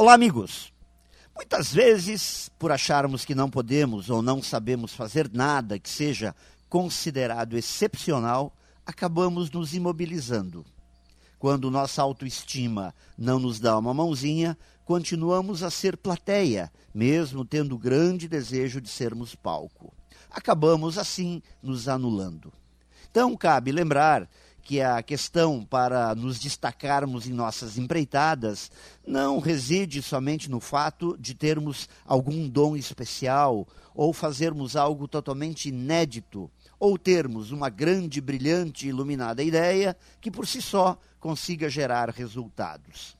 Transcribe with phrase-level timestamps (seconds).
[0.00, 0.72] Olá, amigos!
[1.34, 6.36] Muitas vezes, por acharmos que não podemos ou não sabemos fazer nada que seja
[6.68, 8.54] considerado excepcional,
[8.86, 10.64] acabamos nos imobilizando.
[11.36, 18.28] Quando nossa autoestima não nos dá uma mãozinha, continuamos a ser plateia, mesmo tendo grande
[18.28, 19.92] desejo de sermos palco.
[20.30, 22.52] Acabamos, assim, nos anulando.
[23.10, 24.30] Então, cabe lembrar
[24.68, 28.70] que a questão para nos destacarmos em nossas empreitadas
[29.06, 36.50] não reside somente no fato de termos algum dom especial ou fazermos algo totalmente inédito
[36.78, 43.16] ou termos uma grande, brilhante e iluminada ideia que por si só consiga gerar resultados.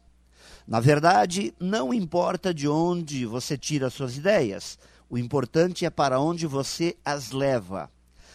[0.66, 6.46] Na verdade, não importa de onde você tira suas ideias, o importante é para onde
[6.46, 7.91] você as leva.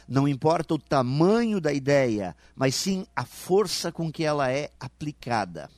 [0.08, 5.70] Não importa o tamanho da ideia, mas sim a força com que ela é aplicada.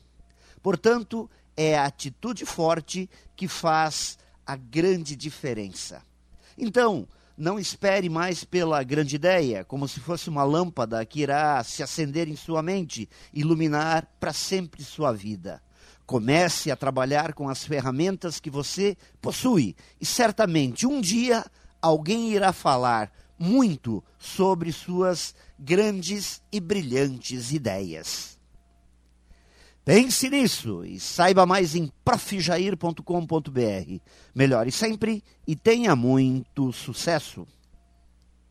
[0.62, 6.02] Portanto, é a atitude forte que faz a grande diferença.
[6.58, 11.84] Então, não espere mais pela grande ideia, como se fosse uma lâmpada que irá se
[11.84, 15.62] acender em sua mente, iluminar para sempre sua vida.
[16.06, 21.44] Comece a trabalhar com as ferramentas que você possui e certamente um dia
[21.82, 28.36] alguém irá falar muito sobre suas grandes e brilhantes ideias.
[29.84, 34.00] Pense nisso e saiba mais em profjair.com.br.
[34.34, 37.48] Melhore sempre e tenha muito sucesso!